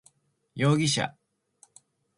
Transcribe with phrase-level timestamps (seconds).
[0.53, 1.15] 容疑者